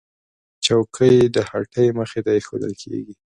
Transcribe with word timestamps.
چوکۍ 0.65 1.15
د 1.35 1.37
هټۍ 1.49 1.87
مخې 1.99 2.19
ته 2.25 2.31
ایښودل 2.35 2.73
کېږي. 2.81 3.13